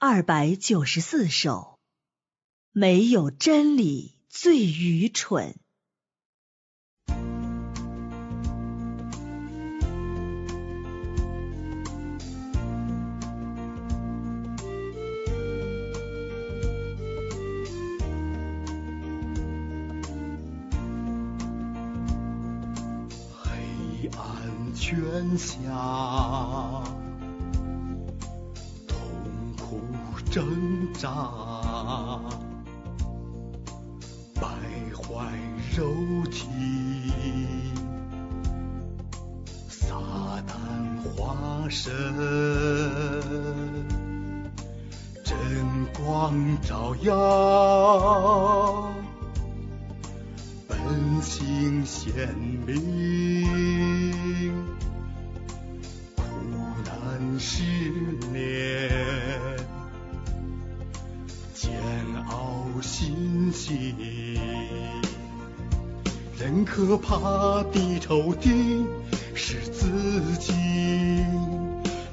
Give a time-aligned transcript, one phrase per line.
[0.00, 1.76] 二百九十四首，
[2.70, 5.56] 没有真理最愚蠢。
[23.42, 26.84] 黑暗圈下，
[29.68, 29.82] 苦
[30.30, 31.10] 挣扎，
[34.34, 34.48] 败
[34.96, 35.26] 坏
[35.76, 35.92] 肉
[36.30, 36.48] 体，
[39.68, 39.94] 撒
[40.46, 40.56] 旦
[41.02, 41.92] 化身，
[45.22, 45.36] 真
[45.92, 47.12] 光照耀。
[50.66, 50.78] 本
[51.20, 52.34] 性显
[52.66, 54.54] 明，
[56.16, 56.22] 苦
[56.86, 57.62] 难试
[58.32, 58.97] 炼，
[62.82, 63.94] 心情。
[66.38, 68.84] 人可怕的仇敌
[69.34, 69.88] 是自
[70.38, 70.52] 己，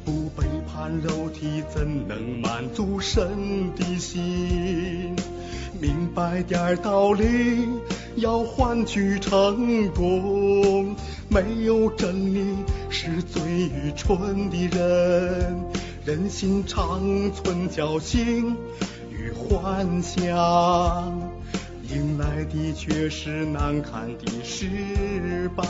[0.03, 5.15] 不背叛肉体，怎能满足神的心？
[5.79, 7.67] 明白点儿道理，
[8.15, 10.95] 要换取成功。
[11.27, 12.55] 没有真理
[12.89, 15.65] 是最愚蠢的人，
[16.05, 18.55] 人心长存侥幸
[19.35, 20.25] 幻想，
[21.89, 25.63] 迎来的却是难堪的失败。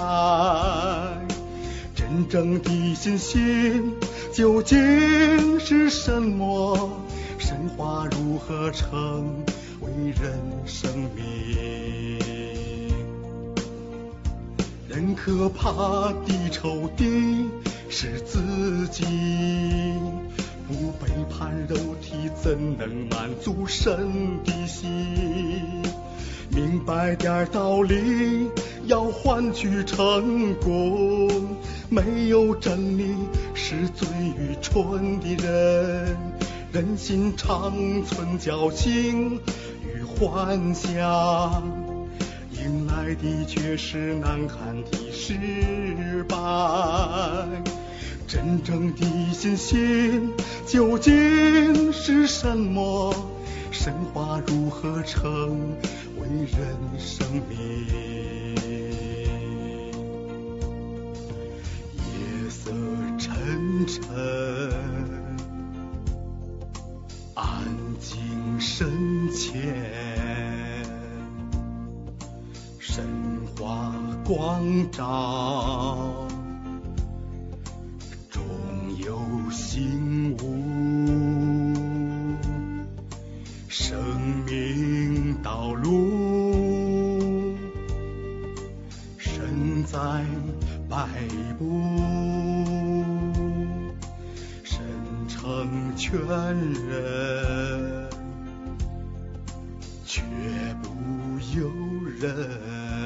[1.96, 3.96] 真正的信心
[4.32, 7.02] 究竟是什么？
[7.38, 9.44] 神话如何成
[9.82, 9.90] 为
[10.22, 12.20] 人生命？
[14.88, 17.50] 人可怕的仇敌
[17.90, 19.04] 是自己，
[20.68, 25.84] 不背叛肉体，怎能满足神的心？
[26.50, 28.50] 明白点道理，
[28.86, 31.58] 要换取成功。
[31.90, 33.16] 没有真理
[33.54, 36.18] 是最愚蠢的人，
[36.72, 37.74] 人心长
[38.04, 39.40] 存侥幸
[39.84, 41.64] 与幻想，
[42.54, 46.36] 迎来的却是难堪的失败。
[48.28, 50.34] 真正的信心
[50.66, 53.14] 究竟是什么？
[53.72, 55.76] 神话如何成
[56.18, 57.86] 为人生命？
[61.94, 62.72] 夜色
[63.18, 64.02] 沉沉，
[67.34, 67.66] 安
[68.00, 68.18] 静
[68.60, 69.62] 深浅，
[72.80, 73.06] 神
[73.60, 73.94] 话
[74.26, 76.28] 光照，
[78.98, 79.20] 有
[79.52, 80.56] 心无。
[83.68, 83.98] 生
[84.46, 87.56] 命道路，
[89.18, 90.00] 身在
[90.90, 91.08] 摆
[91.60, 91.84] 布，
[94.64, 94.80] 神
[95.28, 96.18] 成全
[96.90, 98.10] 人，
[100.06, 100.24] 却
[100.82, 100.90] 不
[101.58, 101.70] 由
[102.20, 103.05] 人。